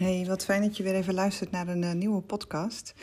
[0.00, 2.94] Hey, wat fijn dat je weer even luistert naar een uh, nieuwe podcast.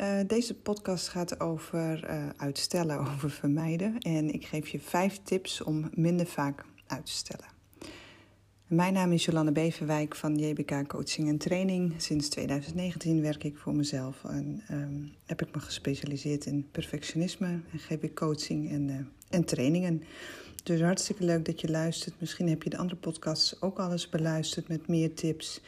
[0.00, 3.98] Uh, deze podcast gaat over uh, uitstellen, over vermijden.
[3.98, 7.46] En ik geef je vijf tips om minder vaak uit te stellen.
[8.66, 11.94] Mijn naam is Jolande Beverwijk van JBK Coaching en Training.
[11.96, 17.78] Sinds 2019 werk ik voor mezelf en um, heb ik me gespecialiseerd in perfectionisme en
[17.78, 20.02] geef ik coaching en, en trainingen.
[20.66, 22.20] Dus hartstikke leuk dat je luistert.
[22.20, 25.60] Misschien heb je de andere podcasts ook al eens beluisterd met meer tips.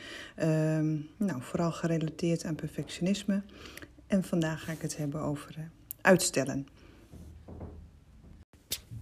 [0.42, 3.42] Um, nou, vooral gerelateerd aan perfectionisme.
[4.06, 5.64] En vandaag ga ik het hebben over uh,
[6.00, 6.68] uitstellen.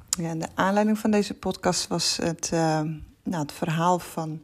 [0.09, 2.81] Ja, de aanleiding van deze podcast was het, uh,
[3.23, 4.43] nou, het verhaal van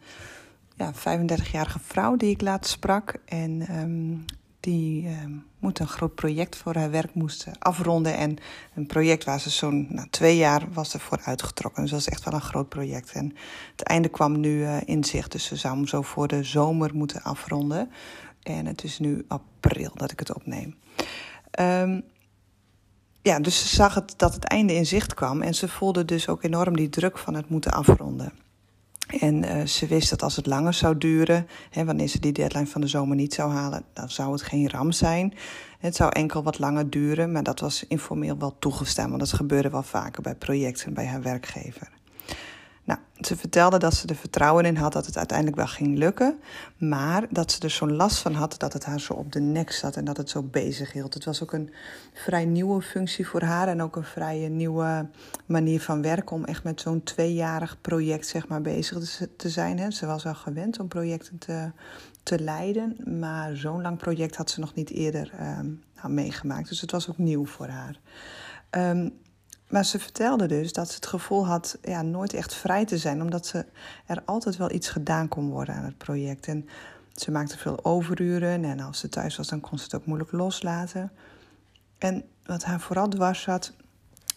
[0.77, 3.15] ja, 35-jarige vrouw die ik laatst sprak.
[3.25, 4.25] En um,
[4.63, 5.11] die uh,
[5.59, 8.17] moet een groot project voor haar werk moest afronden.
[8.17, 8.37] En
[8.75, 11.83] een project waar ze zo'n nou, twee jaar was ervoor uitgetrokken.
[11.83, 13.13] Dus dat is echt wel een groot project.
[13.13, 13.35] En
[13.71, 15.33] het einde kwam nu uh, in zicht.
[15.33, 17.91] Dus ze zou hem zo voor de zomer moeten afronden.
[18.43, 20.77] En het is nu april dat ik het opneem.
[21.61, 22.03] Um,
[23.23, 25.43] ja, dus ze zag het, dat het einde in zicht kwam.
[25.43, 28.33] En ze voelde dus ook enorm die druk van het moeten afronden.
[29.07, 32.67] En uh, ze wist dat als het langer zou duren, hè, wanneer ze die deadline
[32.67, 35.35] van de zomer niet zou halen, dan zou het geen ram zijn.
[35.79, 39.71] Het zou enkel wat langer duren, maar dat was informeel wel toegestaan, want dat gebeurde
[39.71, 41.91] wel vaker bij projecten bij haar werkgever.
[42.85, 46.39] Nou, ze vertelde dat ze er vertrouwen in had dat het uiteindelijk wel ging lukken,
[46.77, 49.73] maar dat ze er zo'n last van had dat het haar zo op de nek
[49.73, 51.15] zat en dat het zo bezig hield.
[51.15, 51.73] Het was ook een
[52.13, 55.09] vrij nieuwe functie voor haar en ook een vrij nieuwe
[55.47, 59.93] manier van werken om echt met zo'n tweejarig project zeg maar, bezig te zijn.
[59.93, 61.71] Ze was wel gewend om projecten te,
[62.23, 66.69] te leiden, maar zo'n lang project had ze nog niet eerder um, nou, meegemaakt.
[66.69, 68.01] Dus het was ook nieuw voor haar.
[68.71, 69.21] Um,
[69.73, 73.23] maar ze vertelde dus dat ze het gevoel had ja, nooit echt vrij te zijn,
[73.23, 73.65] omdat ze
[74.07, 76.47] er altijd wel iets gedaan kon worden aan het project.
[76.47, 76.69] En
[77.15, 80.33] ze maakte veel overuren en als ze thuis was, dan kon ze het ook moeilijk
[80.33, 81.13] loslaten.
[81.99, 83.73] En wat haar vooral dwars zat,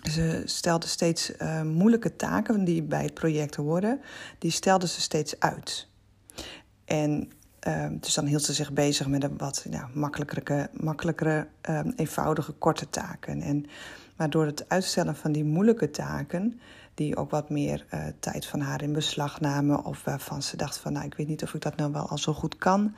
[0.02, 4.02] ze stelde steeds uh, moeilijke taken die bij het project hoorden,
[4.40, 5.88] die stelde ze steeds uit.
[6.86, 7.32] En
[7.68, 12.52] uh, dus dan hield ze zich bezig met een wat ja, makkelijkere, makkelijkere uh, eenvoudige,
[12.52, 13.42] korte taken.
[13.42, 13.66] En
[14.16, 16.60] maar door het uitstellen van die moeilijke taken,
[16.94, 20.78] die ook wat meer uh, tijd van haar in beslag namen, of waarvan ze dacht
[20.78, 22.96] van, nou, ik weet niet of ik dat nou wel al zo goed kan.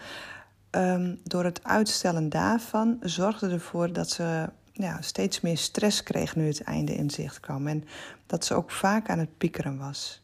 [0.72, 6.48] Um, door het uitstellen daarvan zorgde ervoor dat ze ja, steeds meer stress kreeg nu
[6.48, 7.68] het einde in zicht kwam.
[7.68, 7.84] En
[8.26, 10.22] dat ze ook vaak aan het piekeren was.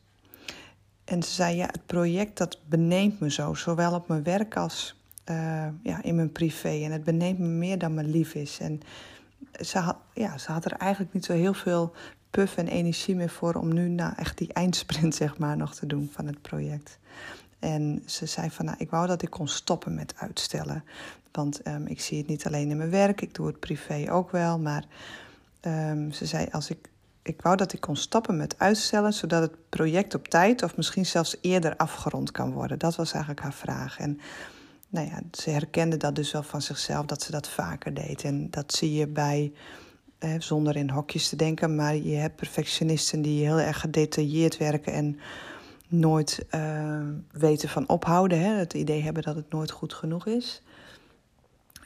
[1.04, 4.96] En ze zei, ja, het project dat beneemt me zo, zowel op mijn werk als
[5.30, 6.84] uh, ja, in mijn privé.
[6.84, 8.60] En het beneemt me meer dan me lief is.
[8.60, 8.81] En
[9.52, 11.94] ze had, ja, ze had er eigenlijk niet zo heel veel
[12.30, 15.86] puff en energie meer voor om nu nou echt die eindsprint zeg maar nog te
[15.86, 16.98] doen van het project.
[17.59, 20.84] En ze zei van, nou, ik wou dat ik kon stoppen met uitstellen.
[21.31, 24.31] Want um, ik zie het niet alleen in mijn werk, ik doe het privé ook
[24.31, 24.59] wel.
[24.59, 24.84] Maar
[25.62, 26.90] um, ze zei, als ik,
[27.22, 31.06] ik wou dat ik kon stoppen met uitstellen, zodat het project op tijd of misschien
[31.06, 32.80] zelfs eerder afgerond kan worden.
[32.80, 34.00] Dat was eigenlijk haar vraag.
[34.00, 34.20] En
[34.94, 38.24] nou ja, ze herkende dat dus wel van zichzelf, dat ze dat vaker deed.
[38.24, 39.54] En dat zie je bij,
[40.18, 44.94] eh, zonder in hokjes te denken, maar je hebt perfectionisten die heel erg gedetailleerd werken
[44.94, 45.20] en
[45.88, 48.40] nooit uh, weten van ophouden.
[48.40, 48.54] Hè?
[48.54, 50.62] Het idee hebben dat het nooit goed genoeg is.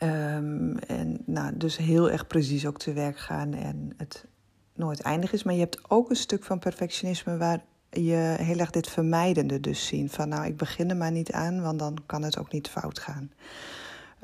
[0.04, 4.26] Um, en nou, dus heel erg precies ook te werk gaan en het
[4.74, 5.44] nooit eindig is.
[5.44, 9.88] Maar je hebt ook een stuk van perfectionisme waar je heel erg dit vermijdende dus
[9.88, 10.10] zien.
[10.10, 13.00] Van nou, ik begin er maar niet aan, want dan kan het ook niet fout
[13.00, 13.32] gaan.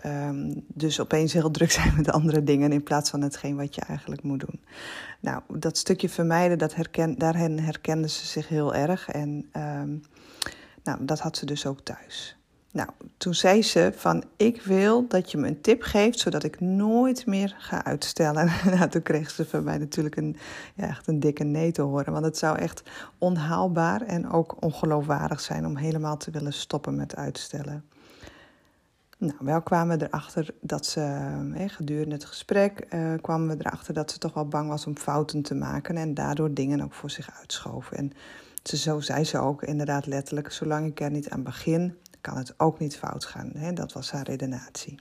[0.06, 3.82] Um, dus opeens heel druk zijn met andere dingen in plaats van hetgeen wat je
[3.82, 4.60] eigenlijk moet doen.
[5.20, 9.10] Nou, dat stukje vermijden, dat herken, daarin herkende ze zich heel erg.
[9.10, 10.02] En um,
[10.84, 12.38] nou, dat had ze dus ook thuis.
[12.74, 16.60] Nou, toen zei ze van ik wil dat je me een tip geeft zodat ik
[16.60, 18.52] nooit meer ga uitstellen.
[18.76, 20.38] nou, toen kreeg ze van mij natuurlijk een,
[20.76, 22.14] ja, echt een dikke nee te horen.
[22.14, 22.84] Want het zou echt
[23.18, 27.84] onhaalbaar en ook ongeloofwaardig zijn om helemaal te willen stoppen met uitstellen.
[29.18, 34.12] Nou, wel kwamen we erachter dat ze, gedurende het gesprek, eh, kwamen we erachter dat
[34.12, 37.30] ze toch wel bang was om fouten te maken en daardoor dingen ook voor zich
[37.40, 37.98] uitschoven.
[37.98, 38.12] En
[38.64, 42.60] ze, zo zei ze ook inderdaad letterlijk, zolang ik er niet aan begin, kan het
[42.60, 43.52] ook niet fout gaan.
[43.54, 43.74] Hè?
[43.74, 45.00] Dat was haar redenatie.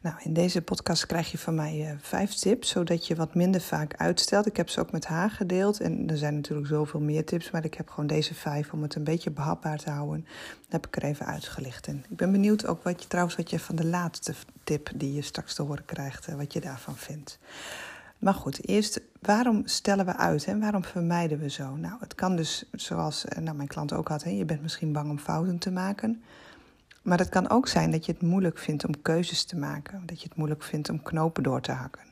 [0.00, 3.60] Nou, in deze podcast krijg je van mij uh, vijf tips, zodat je wat minder
[3.60, 4.46] vaak uitstelt.
[4.46, 7.64] Ik heb ze ook met haar gedeeld en er zijn natuurlijk zoveel meer tips, maar
[7.64, 10.26] ik heb gewoon deze vijf om het een beetje behapbaar te houden.
[10.62, 11.86] Dat heb ik er even uitgelicht.
[11.86, 14.34] En ik ben benieuwd ook wat je trouwens wat je van de laatste
[14.64, 17.38] tip die je straks te horen krijgt, uh, wat je daarvan vindt.
[18.18, 21.76] Maar goed, eerst, waarom stellen we uit en waarom vermijden we zo?
[21.76, 24.92] Nou, het kan dus, zoals eh, nou, mijn klant ook had, hè, je bent misschien
[24.92, 26.22] bang om fouten te maken.
[27.02, 30.02] Maar het kan ook zijn dat je het moeilijk vindt om keuzes te maken.
[30.06, 32.04] Dat je het moeilijk vindt om knopen door te hakken.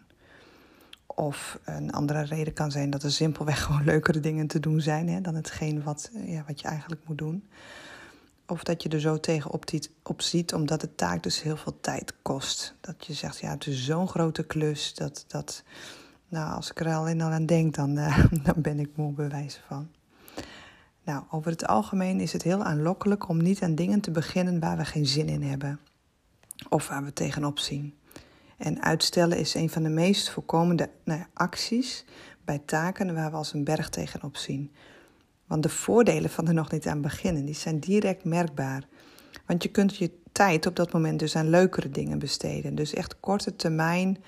[1.06, 5.08] Of een andere reden kan zijn dat er simpelweg gewoon leukere dingen te doen zijn
[5.08, 7.48] hè, dan hetgeen wat, eh, ja, wat je eigenlijk moet doen.
[8.46, 9.64] Of dat je er zo tegenop
[10.02, 12.74] op ziet, omdat de taak dus heel veel tijd kost.
[12.80, 14.94] Dat je zegt, ja, het is zo'n grote klus.
[14.94, 15.62] Dat, dat,
[16.28, 19.88] nou, als ik er al aan denk, dan, uh, dan ben ik moe bewijzen van.
[21.04, 24.76] Nou, over het algemeen is het heel aanlokkelijk om niet aan dingen te beginnen waar
[24.76, 25.80] we geen zin in hebben.
[26.68, 27.94] Of waar we tegenop zien.
[28.56, 32.04] En uitstellen is een van de meest voorkomende nou acties
[32.44, 34.72] bij taken waar we als een berg tegenop zien.
[35.54, 38.86] Want de voordelen van er nog niet aan beginnen, die zijn direct merkbaar.
[39.46, 42.74] Want je kunt je tijd op dat moment dus aan leukere dingen besteden.
[42.74, 44.22] Dus echt korte termijn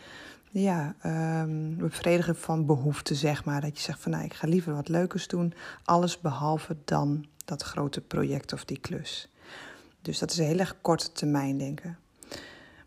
[0.51, 0.95] ja,
[1.43, 3.61] um, bevredigen van behoeften, zeg maar.
[3.61, 7.63] Dat je zegt van nou, ik ga liever wat leukers doen, alles behalve dan dat
[7.63, 9.33] grote project of die klus.
[10.03, 11.99] Dus dat is een heel erg korte termijn denken.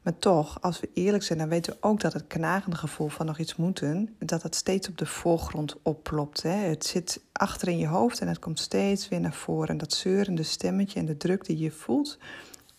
[0.10, 3.26] Maar toch, als we eerlijk zijn, dan weten we ook dat het knagende gevoel van
[3.26, 6.42] nog iets moeten, dat het steeds op de voorgrond opplopt.
[6.42, 6.50] Hè?
[6.50, 9.68] Het zit achter in je hoofd en het komt steeds weer naar voren.
[9.68, 12.18] En dat zeurende stemmetje en de druk die je voelt,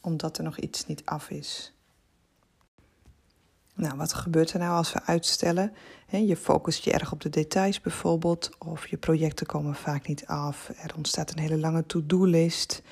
[0.01, 1.73] omdat er nog iets niet af is.
[3.75, 5.73] Nou, wat gebeurt er nou als we uitstellen?
[6.09, 10.69] Je focust je erg op de details bijvoorbeeld, of je projecten komen vaak niet af.
[10.69, 12.83] Er ontstaat een hele lange to-do-list.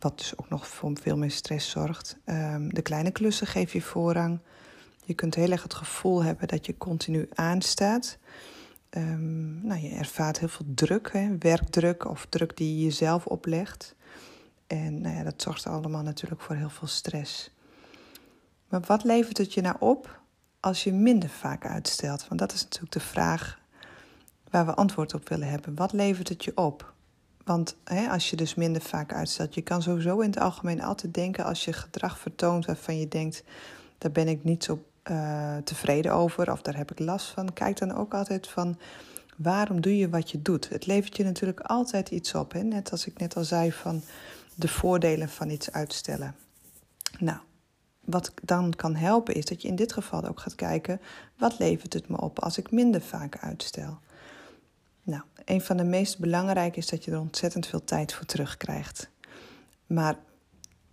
[0.00, 2.16] Wat dus ook nog voor veel meer stress zorgt.
[2.24, 4.40] Ehm, de kleine klussen geef je voorrang.
[5.04, 8.18] Je kunt heel erg het gevoel hebben dat je continu aanstaat.
[8.90, 11.38] Um, nou, je ervaart heel veel druk, hè?
[11.38, 13.94] werkdruk of druk die je jezelf oplegt.
[14.66, 17.50] En nou ja, dat zorgt allemaal natuurlijk voor heel veel stress.
[18.68, 20.20] Maar wat levert het je nou op
[20.60, 22.28] als je minder vaak uitstelt?
[22.28, 23.58] Want dat is natuurlijk de vraag
[24.50, 25.74] waar we antwoord op willen hebben.
[25.74, 26.94] Wat levert het je op?
[27.44, 31.14] Want hè, als je dus minder vaak uitstelt, je kan sowieso in het algemeen altijd
[31.14, 33.42] denken als je gedrag vertoont waarvan je denkt,
[33.98, 37.52] daar ben ik niet zo uh, tevreden over of daar heb ik last van.
[37.52, 38.78] Kijk dan ook altijd van
[39.36, 40.68] waarom doe je wat je doet.
[40.68, 42.52] Het levert je natuurlijk altijd iets op.
[42.52, 42.62] Hè?
[42.62, 44.02] Net als ik net al zei van
[44.54, 46.34] de voordelen van iets uitstellen.
[47.18, 47.38] Nou,
[48.04, 51.00] wat dan kan helpen is dat je in dit geval ook gaat kijken,
[51.36, 53.98] wat levert het me op als ik minder vaak uitstel.
[55.10, 59.10] Nou, een van de meest belangrijke is dat je er ontzettend veel tijd voor terugkrijgt.
[59.86, 60.18] Maar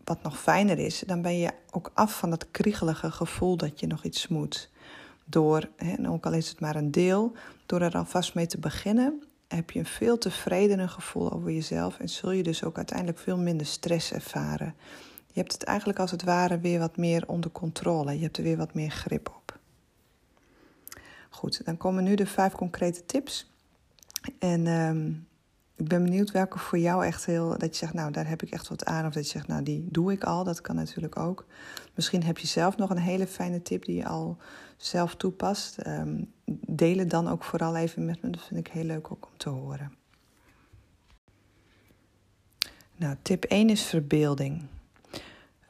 [0.03, 3.87] wat nog fijner is, dan ben je ook af van dat kriegelige gevoel dat je
[3.87, 4.69] nog iets moet.
[5.25, 7.35] Door, en ook al is het maar een deel,
[7.65, 12.09] door er alvast mee te beginnen, heb je een veel tevredener gevoel over jezelf en
[12.09, 14.75] zul je dus ook uiteindelijk veel minder stress ervaren.
[15.27, 18.13] Je hebt het eigenlijk als het ware weer wat meer onder controle.
[18.13, 19.59] Je hebt er weer wat meer grip op.
[21.29, 23.55] Goed, dan komen nu de vijf concrete tips
[24.39, 25.11] en ehm,
[25.77, 27.57] ik ben benieuwd welke voor jou echt heel.
[27.57, 29.05] Dat je zegt, nou, daar heb ik echt wat aan.
[29.05, 30.43] Of dat je zegt, nou, die doe ik al.
[30.43, 31.45] Dat kan natuurlijk ook.
[31.93, 34.37] Misschien heb je zelf nog een hele fijne tip die je al
[34.77, 35.87] zelf toepast.
[35.87, 36.31] Um,
[36.67, 38.29] deel het dan ook vooral even met me.
[38.29, 39.93] Dat vind ik heel leuk ook om te horen.
[42.95, 44.65] Nou, tip 1 is verbeelding.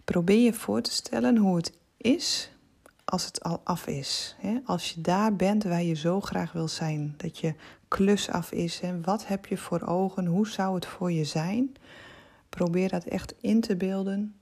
[0.04, 2.52] Probeer je voor te stellen hoe het is
[3.10, 4.36] als het al af is.
[4.66, 7.54] Als je daar bent waar je zo graag wil zijn, dat je
[7.88, 8.82] klus af is.
[8.82, 10.26] En wat heb je voor ogen?
[10.26, 11.76] Hoe zou het voor je zijn?
[12.50, 14.36] Probeer dat echt in te beelden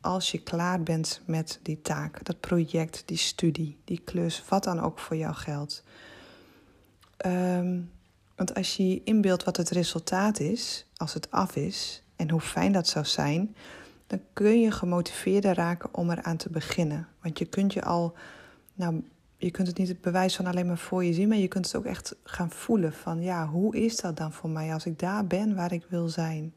[0.00, 4.80] als je klaar bent met die taak, dat project, die studie, die klus, wat dan
[4.80, 5.84] ook voor jou geldt.
[7.26, 7.90] Um,
[8.36, 12.72] want als je inbeeldt wat het resultaat is, als het af is, en hoe fijn
[12.72, 13.56] dat zou zijn,
[14.10, 17.08] dan kun je gemotiveerder raken om eraan te beginnen.
[17.22, 18.14] Want je kunt je al,
[18.74, 19.02] nou,
[19.36, 21.66] je kunt het niet het bewijs van alleen maar voor je zien, maar je kunt
[21.66, 24.98] het ook echt gaan voelen van, ja, hoe is dat dan voor mij als ik
[24.98, 26.54] daar ben waar ik wil zijn?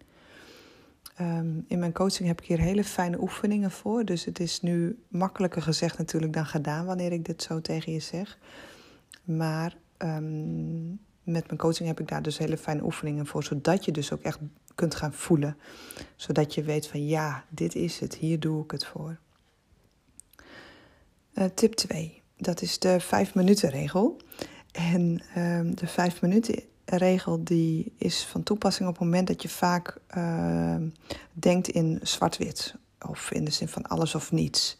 [1.15, 4.99] Ehm, in mijn coaching heb ik hier hele fijne oefeningen voor, dus het is nu
[5.07, 8.37] makkelijker gezegd natuurlijk dan gedaan wanneer ik dit zo tegen je zeg.
[9.23, 10.89] Maar ehm,
[11.23, 14.21] met mijn coaching heb ik daar dus hele fijne oefeningen voor, zodat je dus ook
[14.21, 14.39] echt
[14.75, 15.57] kunt gaan voelen.
[16.15, 19.17] Zodat je weet van ja, dit is het, hier doe ik het voor.
[21.33, 24.21] Uh, tip 2, dat is de 5 minuten regel.
[24.71, 29.49] En uh, de 5 minuten regel die is van toepassing op het moment dat je
[29.49, 30.75] vaak uh,
[31.33, 32.75] denkt in zwart-wit.
[33.07, 34.77] Of in de zin van alles of niets.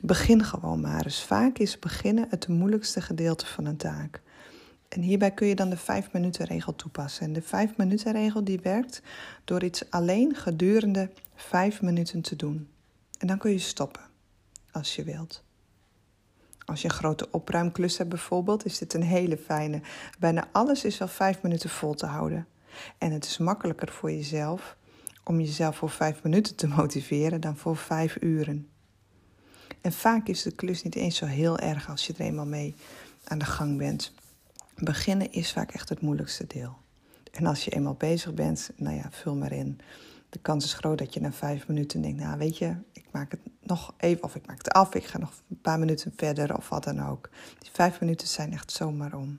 [0.00, 1.22] Begin gewoon maar eens.
[1.22, 4.22] Vaak is beginnen het moeilijkste gedeelte van een taak.
[4.88, 7.24] En hierbij kun je dan de 5 minuten regel toepassen.
[7.26, 9.02] En de 5 minuten regel die werkt
[9.44, 12.68] door iets alleen gedurende 5 minuten te doen.
[13.18, 14.02] En dan kun je stoppen
[14.72, 15.42] als je wilt.
[16.64, 19.80] Als je een grote opruimklus hebt bijvoorbeeld, is dit een hele fijne.
[20.18, 22.46] Bijna alles is wel vijf minuten vol te houden.
[22.98, 24.76] En het is makkelijker voor jezelf
[25.24, 28.68] om jezelf voor vijf minuten te motiveren dan voor vijf uren.
[29.80, 32.74] En vaak is de klus niet eens zo heel erg als je er eenmaal mee
[33.24, 34.12] aan de gang bent.
[34.80, 36.76] Beginnen is vaak echt het moeilijkste deel.
[37.32, 39.80] En als je eenmaal bezig bent, nou ja, vul maar in.
[40.30, 43.30] De kans is groot dat je na vijf minuten denkt, nou weet je, ik maak
[43.30, 46.56] het nog even, of ik maak het af, ik ga nog een paar minuten verder
[46.56, 47.30] of wat dan ook.
[47.58, 49.38] Die vijf minuten zijn echt zomaar om.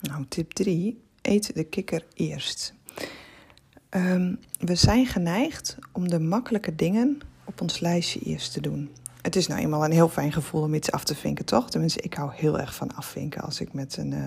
[0.00, 2.74] Nou, tip 3, eet de kikker eerst.
[3.90, 8.90] Um, we zijn geneigd om de makkelijke dingen op ons lijstje eerst te doen.
[9.24, 11.70] Het is nou eenmaal een heel fijn gevoel om iets af te vinken, toch?
[11.70, 13.42] Tenminste, ik hou heel erg van afvinken.
[13.42, 14.22] Als ik met een, uh,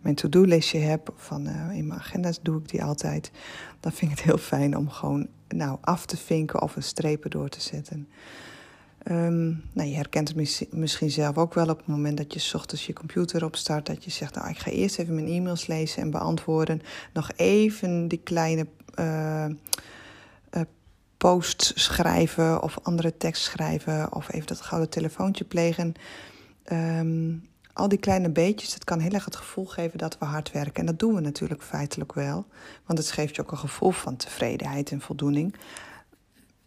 [0.00, 3.30] mijn to-do-listje heb, van, uh, in mijn agenda's doe ik die altijd.
[3.80, 7.30] Dan vind ik het heel fijn om gewoon nou, af te vinken of een strepen
[7.30, 8.08] door te zetten.
[9.10, 12.86] Um, nou, je herkent het misschien zelf ook wel op het moment dat je ochtends
[12.86, 13.86] je computer opstart.
[13.86, 16.82] Dat je zegt, nou, ik ga eerst even mijn e-mails lezen en beantwoorden.
[17.12, 18.66] Nog even die kleine
[18.98, 19.46] uh,
[21.18, 25.94] post schrijven of andere tekst schrijven of even dat gouden telefoontje plegen.
[26.72, 30.52] Um, al die kleine beetjes, dat kan heel erg het gevoel geven dat we hard
[30.52, 30.74] werken.
[30.74, 32.46] En dat doen we natuurlijk feitelijk wel,
[32.86, 35.54] want het geeft je ook een gevoel van tevredenheid en voldoening.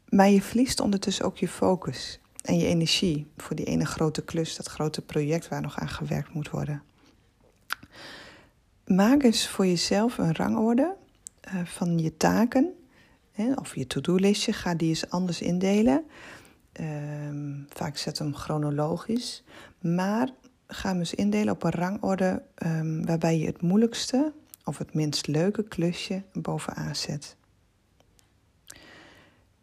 [0.09, 4.55] Maar je verliest ondertussen ook je focus en je energie voor die ene grote klus,
[4.55, 6.83] dat grote project waar nog aan gewerkt moet worden.
[8.85, 10.95] Maak eens voor jezelf een rangorde
[11.53, 12.73] uh, van je taken
[13.55, 16.03] of je to-do-listje, ga die eens anders indelen.
[16.79, 16.87] Uh,
[17.67, 19.43] vaak zet hem chronologisch.
[19.79, 20.29] Maar
[20.67, 24.33] ga hem eens indelen op een rangorde um, waarbij je het moeilijkste
[24.63, 27.35] of het minst leuke klusje bovenaan zet.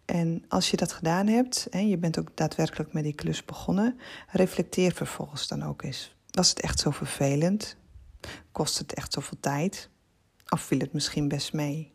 [0.04, 3.98] En als je dat gedaan hebt, en je bent ook daadwerkelijk met die klus begonnen,
[4.28, 6.16] reflecteer vervolgens dan ook eens.
[6.30, 7.76] Was het echt zo vervelend?
[8.52, 9.90] Kost het echt zoveel tijd?
[10.48, 11.92] Of viel het misschien best mee?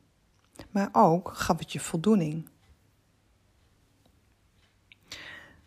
[0.74, 2.50] Maar ook gaf het je voldoening.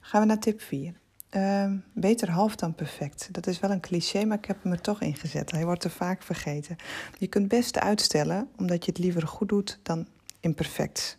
[0.00, 0.94] Gaan we naar tip 4.
[1.28, 3.28] Ehm, beter half dan perfect.
[3.32, 5.50] Dat is wel een cliché, maar ik heb hem er toch in gezet.
[5.50, 6.76] Hij wordt er vaak vergeten.
[7.18, 10.06] Je kunt best uitstellen, omdat je het liever goed doet dan
[10.40, 11.18] imperfect.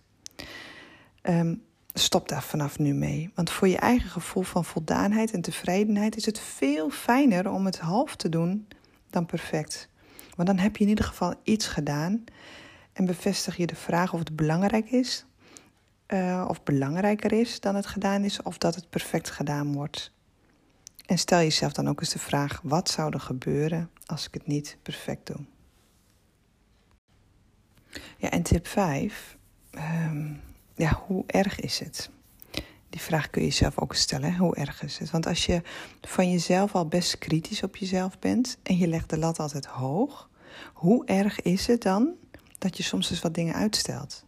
[1.24, 1.64] Um,
[1.94, 3.32] stop daar vanaf nu mee.
[3.36, 7.80] Want voor je eigen gevoel van voldaanheid en tevredenheid is het veel fijner om het
[7.80, 8.68] half te doen
[9.10, 9.90] dan perfect.
[10.36, 12.24] Want dan heb je in ieder geval iets gedaan
[12.98, 15.26] en bevestig je de vraag of het belangrijk is,
[16.08, 20.12] uh, of belangrijker is dan het gedaan is, of dat het perfect gedaan wordt.
[21.06, 24.48] En stel jezelf dan ook eens de vraag: wat zou er gebeuren als ik het
[24.48, 25.46] niet perfect doe?
[28.18, 29.38] Ja, en tip 5.
[29.72, 30.34] Um, ehm,
[30.76, 32.10] ja, hoe erg is het?
[32.90, 34.38] Die vraag kun je jezelf ook stellen.
[34.38, 35.12] Hoe erg is het?
[35.12, 35.62] Want als je
[36.02, 40.30] van jezelf al best kritisch op jezelf bent en je legt de lat altijd hoog,
[40.74, 42.16] hoe erg is het dan
[42.58, 44.26] dat je soms eens wat dingen uitstelt.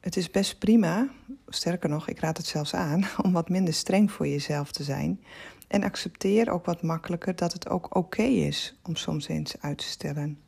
[0.00, 1.08] Het is best prima,
[1.48, 5.20] sterker nog, ik raad het zelfs aan, om wat minder streng voor jezelf te zijn.
[5.68, 9.84] En accepteer ook wat makkelijker dat het ook oké is om soms eens uit te
[9.84, 10.38] stellen.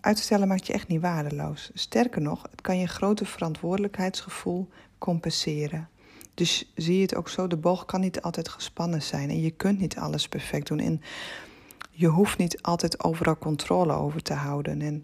[0.00, 1.70] Uitstellen maakt je echt niet waardeloos.
[1.74, 4.68] Sterker nog, het kan je grote verantwoordelijkheidsgevoel
[4.98, 5.88] compenseren.
[6.34, 9.50] Dus zie je het ook zo, de boog kan niet altijd gespannen zijn en je
[9.50, 10.78] kunt niet alles perfect doen.
[10.78, 11.02] En
[12.00, 14.82] je hoeft niet altijd overal controle over te houden.
[14.82, 15.02] En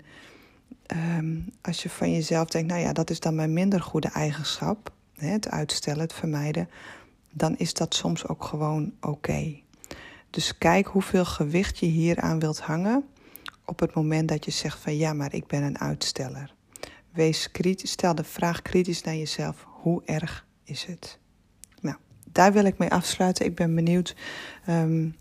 [1.18, 4.92] um, als je van jezelf denkt, nou ja, dat is dan mijn minder goede eigenschap,
[5.14, 6.68] hè, het uitstellen, het vermijden,
[7.32, 9.60] dan is dat soms ook gewoon oké.
[10.30, 13.04] Dus kijk hoeveel gewicht je hieraan wilt hangen
[13.64, 16.54] op het moment dat je zegt van ja, maar ik ben een uitsteller.
[17.12, 21.18] Wees kritisch, stel de vraag kritisch naar jezelf: hoe erg is het?
[21.80, 21.96] Nou,
[22.32, 23.46] daar wil ik mee afsluiten.
[23.46, 24.16] Ik ben benieuwd
[24.68, 25.16] um,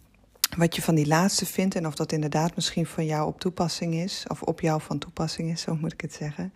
[0.55, 3.93] wat je van die laatste vindt en of dat inderdaad misschien van jou op toepassing
[3.93, 6.53] is, of op jou van toepassing is, zo moet ik het zeggen.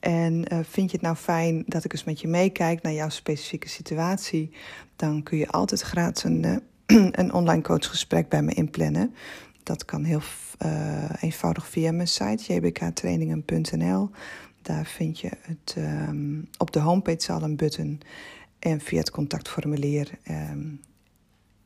[0.00, 3.08] En uh, vind je het nou fijn dat ik eens met je meekijk naar jouw
[3.08, 4.52] specifieke situatie,
[4.96, 6.56] dan kun je altijd gratis een, uh,
[7.20, 9.14] een online coachgesprek bij me inplannen.
[9.62, 10.22] Dat kan heel
[10.64, 14.10] uh, eenvoudig via mijn site jbktrainingen.nl.
[14.62, 18.00] Daar vind je het um, op de homepage al een button.
[18.58, 20.80] En via het contactformulier um,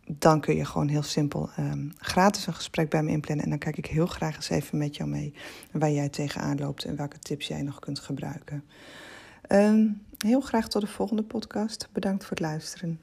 [0.06, 3.44] dan kun je gewoon heel simpel um, gratis een gesprek bij me inplannen.
[3.44, 5.34] En dan kijk ik heel graag eens even met jou mee
[5.72, 8.64] waar jij tegenaan loopt en welke tips jij nog kunt gebruiken.
[9.48, 11.88] Um, heel graag tot de volgende podcast.
[11.92, 13.00] Bedankt voor het luisteren.